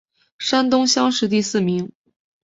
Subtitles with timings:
[0.39, 1.91] 山东乡试第四名。